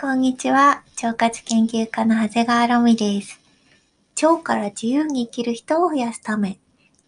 [0.00, 0.82] こんにちは。
[1.02, 3.38] 腸活研究家の長谷川ロミです。
[4.22, 6.58] 腸から自由に生きる人を増やすため、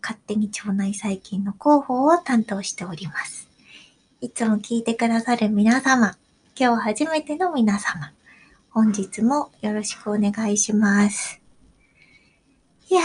[0.03, 3.49] 勝手に腸内細菌の広報を担当しております。
[4.21, 6.19] いつも聞いてくださる皆様、
[6.55, 8.13] 今日初めての皆様、
[8.69, 11.41] 本日もよろしくお願いします。
[12.91, 13.01] いや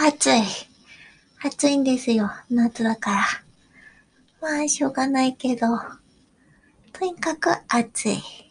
[0.00, 0.42] ー、暑い。
[1.42, 2.30] 暑いんですよ。
[2.50, 3.24] 夏だから。
[4.42, 5.68] まあ、しょうがないけど、
[6.92, 8.43] とにかく暑い。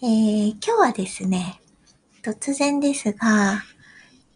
[0.00, 1.60] えー、今日はですね、
[2.22, 3.64] 突然ですが、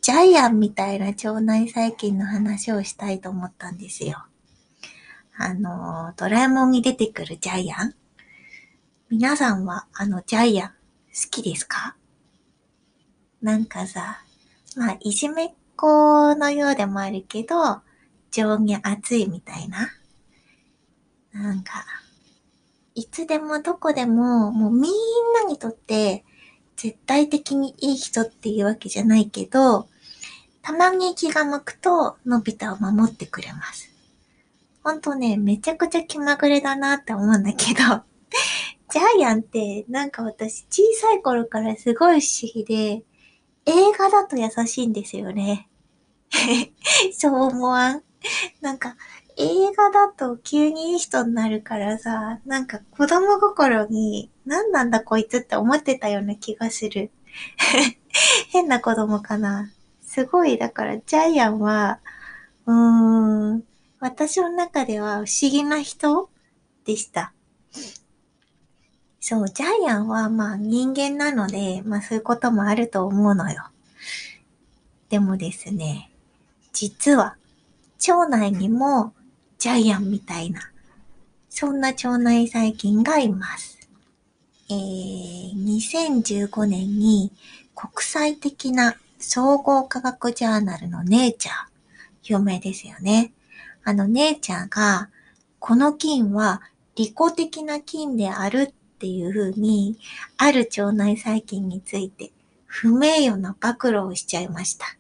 [0.01, 4.25] ジャイアンみたいな腸内細菌の話をしたいと思ったんですよ。
[5.37, 7.95] あの、ドラえもんに出てくるジャイアン
[9.09, 10.75] 皆さんはあのジャイアン好
[11.31, 11.95] きですか？
[13.41, 14.25] なんかさ、
[14.75, 17.83] まあ、いじめっ子のようでもあるけど、
[18.33, 19.91] 情に熱いみたいな。
[21.33, 21.85] なんか、
[22.95, 24.93] いつでもどこでも、もうみん
[25.35, 26.25] なにとって
[26.77, 29.89] 絶対的にいい人っていうわけじゃないけど、
[30.63, 33.91] たまに気が向くと、のび太を守ってくれます。
[34.85, 37.81] ほんとね、めちゃくちゃ気まぐれだなって思うんだけど、
[38.91, 43.05] ジャイアンってなんか私小さい頃からすごい不思議で、
[43.65, 45.69] 映画だと優しいんですよね。
[47.13, 48.03] そう思わん？
[48.61, 48.97] なんか
[49.37, 57.11] 映画だと急にいい人になるからさ、なんか子供心に何なんだこいつって思ってたような気がする。
[58.51, 59.71] 変な子供かな。
[60.03, 62.01] すごい、だからジャイアンは、
[62.67, 63.65] うーん、
[64.01, 66.29] 私の中では不思議な人
[66.85, 67.33] でした。
[69.21, 73.65] そう、ジャイアンはまあ人間なので、まあそういうこともあると思うのよ。
[75.09, 76.11] でもですね、
[76.73, 77.37] 実は
[78.09, 79.15] 腸内にも
[79.63, 80.61] ジャイアンみたいな、
[81.49, 83.89] そんな腸内細菌がいます。
[84.69, 87.31] えー、2015年に
[87.77, 91.55] 国際的な総合科学ジャーナルのネイチャー、
[92.25, 93.33] 有名ですよね。
[93.85, 95.11] あのネイチャーが、
[95.61, 96.63] この菌は
[96.97, 99.97] 利己的な菌であるっていう風に、
[100.39, 102.33] ある腸内細菌について
[102.67, 104.97] 不名誉な暴露をしちゃいました。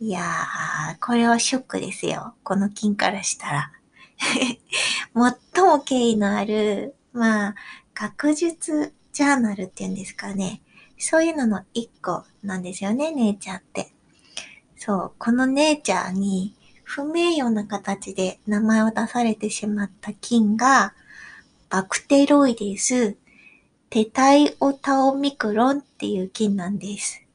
[0.00, 2.34] いやー、これはショックですよ。
[2.44, 3.72] この菌からしたら。
[5.52, 7.54] 最も権威のある、まあ、
[7.94, 10.62] 学術ジャーナルっていうんですかね。
[10.98, 13.92] そういうのの一個なんですよね、ネイチャーって。
[14.76, 16.54] そう、このネイチャーに
[16.84, 20.94] 不名誉な形で名前を出されてしまった菌が、
[21.70, 23.16] バクテロイデス、
[23.90, 27.27] テタイオタオミクロンっていう菌なんです。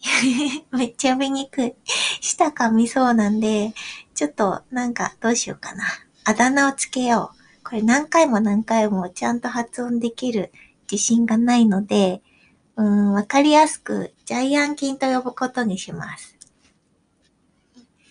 [0.72, 1.74] めっちゃ読みにくい。
[2.20, 3.74] 舌噛みそうなんで、
[4.14, 5.84] ちょっとなんかどうしようかな。
[6.24, 7.64] あだ名をつけよう。
[7.64, 10.52] これ何回も何回もちゃんと発音できる
[10.90, 12.22] 自信がないので、
[12.76, 16.36] うん、わかりやすくジャイアン菌と呼ぶことにします。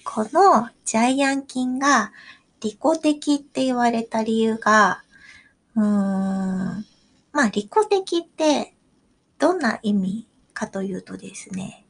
[0.03, 2.11] このジャイアン菌が
[2.61, 5.03] 利己的って言われた理由が、
[5.75, 6.85] うーん、
[7.31, 8.73] まあ利己的って
[9.37, 10.28] どんな意味
[10.59, 11.85] かというとですね、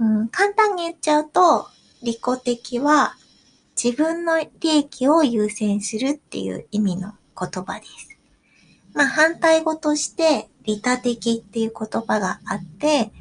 [0.00, 1.68] うん、簡単に言っちゃうと、
[2.02, 3.14] 利己的は
[3.80, 8.18] 自分の利益を優先するっていう意味の言葉です。
[8.92, 13.12] まあ反対語として利他的っていう言葉があって、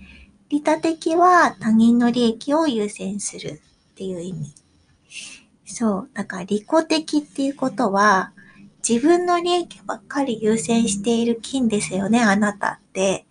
[0.50, 3.62] 利他的は他人の利益を優先する
[3.92, 4.56] っていう意味。
[5.66, 6.10] そう。
[6.16, 8.32] だから利己的っていうことは、
[8.88, 13.26] 自分の利益ばっかり優先している菌ですよね、あなたって。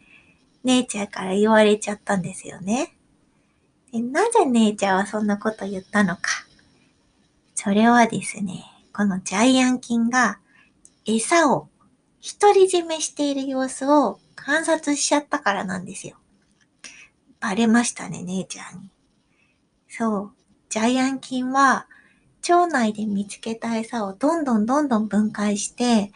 [0.65, 2.97] ネイチャーから言われちゃったんですよね。
[3.93, 6.23] なぜネイチャーはそんなこと言ったのか。
[7.55, 10.39] それはですね、このジャイアン菌が
[11.07, 11.69] 餌を
[12.41, 16.17] 独り占めしている様子を観察しちゃったからなんですよ。
[17.41, 18.91] バレましたね、ネイチャーに。
[19.89, 20.33] そう。
[20.71, 21.87] ジャイアン菌は
[22.49, 26.11] 腸内で見つけた餌をどんどんどんどん分解して、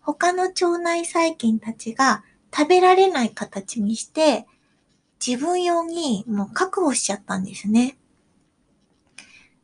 [0.00, 2.22] 他の腸内細菌たちが
[2.56, 4.46] 食べられない形にして、
[5.24, 7.96] 自分用にもう確保しちゃったんですね。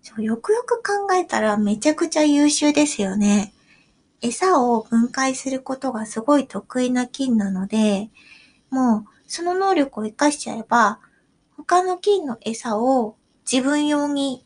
[0.02, 3.52] そうよくよく考えたらめちゃくちゃ優秀ですよね。
[4.22, 8.10] 餌を分解することがすごい得意な菌なので、
[8.70, 10.98] もうその能力を活かしちゃえば、
[11.56, 13.16] 他の菌の餌を
[13.50, 14.44] 自分用に、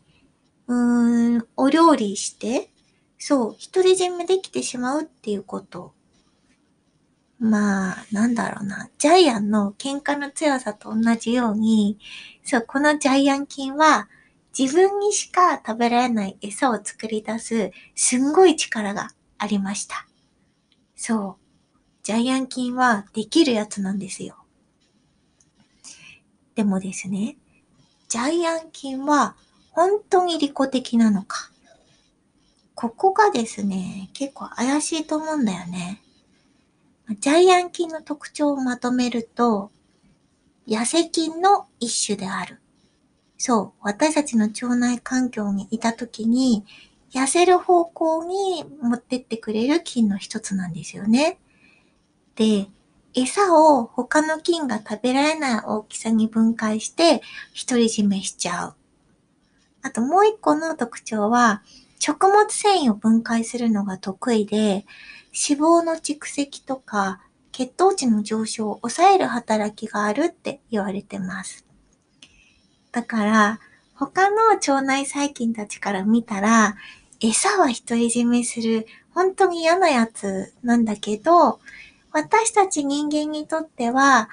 [0.67, 2.69] うーん、お料理して、
[3.17, 5.93] そう、独り占めできてしまうっていうこと。
[7.39, 8.89] まあ、なんだろうな。
[8.97, 11.99] ジャイアンの喧嘩の強さと同じように、
[12.43, 14.07] そう、このジャイアン菌は
[14.57, 20.07] 自分にしか食べられない餌を作り出すすんごい力がありました。
[20.95, 21.45] そう。
[22.03, 24.37] ジャイアン菌はできるやつなんですよ。
[26.55, 27.35] でもですね、
[28.07, 29.35] ジャイアン菌は
[29.71, 31.51] 本当に利己的なのか。
[32.75, 36.01] ここがですね、結構怪しいと思うんだよね。
[37.19, 39.71] ジャイアン菌の特徴をまとめると、
[40.67, 42.59] 痩せ菌の一種である。
[43.37, 46.65] そう、私たちの腸内環境にいた時に、
[47.11, 51.37] 痩せる方向に持ってってくれる菌の一つなんですよね。
[52.35, 52.67] で、
[53.13, 57.21] 餌を他の菌が食べられない大きさに分解して
[57.67, 58.75] 独り占めしちゃう。
[59.83, 61.61] あともう一個の特徴は、
[62.05, 64.85] 食物繊維を分解するのが得意で、
[65.33, 67.19] 脂肪の蓄積とか
[67.51, 71.65] 血糖値の上昇を抑える働きがあるって言われてます。
[72.91, 73.59] だから、
[73.95, 76.75] 他の腸内細菌たちから見たら、
[77.21, 78.85] 餌は独り占めする、
[79.15, 81.59] 本当に嫌なやつなんだけど、
[82.11, 84.29] 私たち人間にとっては、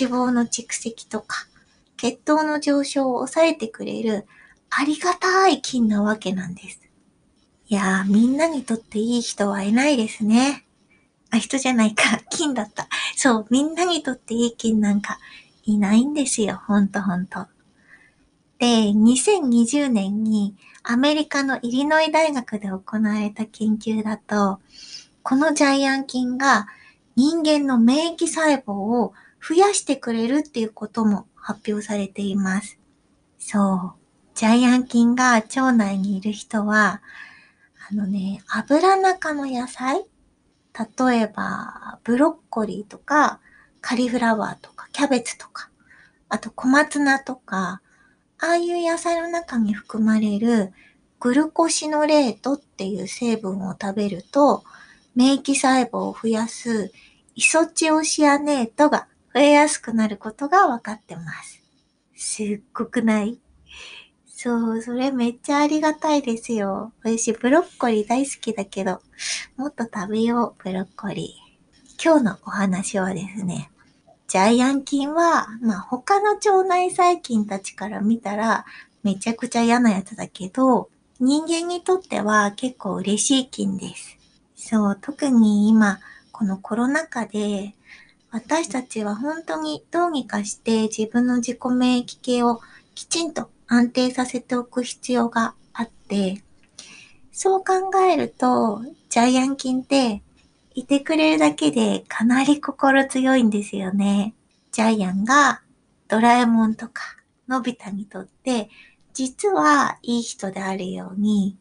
[0.00, 1.48] 脂肪の蓄積とか、
[1.96, 4.28] 血糖の上昇を抑えてくれる、
[4.70, 6.85] ありがたい菌なわけなんです。
[7.68, 10.64] いやー、みんなにとっていい人はいないですね。
[11.30, 12.20] あ、人じゃないか。
[12.30, 12.88] 金だった。
[13.16, 15.18] そう、みんなにとっていい金なんか
[15.64, 16.62] いないんですよ。
[16.66, 17.46] ほんとほんと。
[18.60, 20.54] で、2020年に
[20.84, 24.60] アメリカのイリノイ大学で行われた研究だと、
[25.24, 26.68] このジャイアン菌が
[27.16, 32.78] 人間の免疫細胞を増やしてくれるっていうことも発表されています。
[33.40, 33.92] そう。
[34.36, 37.02] ジャイアン菌が腸内にいる人は、
[37.88, 40.04] あのね、油中の野菜？
[40.98, 43.40] 例えば、ブロッコリーとか、
[43.80, 45.70] カリフラワーとか、キャベツとか、
[46.28, 47.80] あと小松菜とか、
[48.38, 50.72] ああいう野菜の中に含まれる
[51.20, 54.64] グルコシノレートっていう成分を食べると、
[55.14, 56.92] 免疫細胞を増やす
[57.36, 61.62] イソチオシアネートが増えやすくなることが分かってます。
[62.16, 63.38] すっごくない？
[64.38, 66.92] そう、それめっちゃありがたいですよ。
[67.02, 69.00] 私、ブロッコリー大好きだけど、
[69.56, 72.04] もっと食べよう、ブロッコリー。
[72.04, 73.70] 今日のお話はですね、
[74.28, 78.66] ジャイアン菌は、まあ他の腸内細菌たちから見たら、
[79.02, 84.18] めちゃくちゃ嫌なやつだけど、人間にとっては結構嬉しい菌です。
[84.54, 85.98] そう、特に今、
[86.30, 87.74] このコロナ禍で、
[88.30, 92.60] 私たちは本当にどうにかして自分の自己免疫系を
[92.96, 96.42] きちんと安定させておく必要があって、
[97.30, 100.22] そう考えると、ジャイアン菌って
[100.74, 104.34] いてくれるだけでかなり心強いんですよね。
[104.72, 105.60] ジャイアンが
[106.08, 107.02] ドラえもんとか
[107.46, 108.70] のび太にとって
[109.12, 111.58] 実はいい人であるように、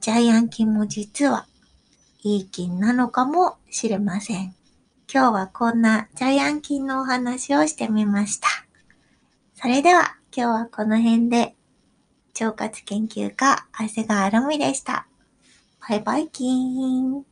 [0.00, 1.46] ジャイアン菌も実は
[2.22, 4.54] いい菌なのかもしれません。
[5.10, 8.48] 今日はこんなジャイアン菌のお話をしてみました。
[9.54, 11.56] それでは今日はこの辺で、
[12.40, 15.08] 腸活研究家、長谷川あるみでした。
[15.80, 17.27] バイバイキーン。